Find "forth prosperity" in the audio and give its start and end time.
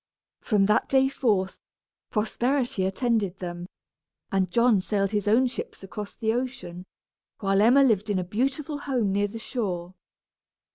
1.09-2.85